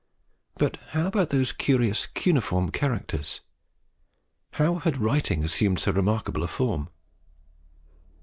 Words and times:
But 0.55 0.77
how 0.93 1.05
about 1.05 1.29
those 1.29 1.51
curious 1.51 2.07
cuneiform 2.07 2.71
characters? 2.71 3.41
How 4.53 4.79
had 4.79 4.97
writing 4.97 5.43
assumed 5.45 5.77
so 5.77 5.91
remarkable 5.91 6.41
a 6.41 6.47
form? 6.47 6.89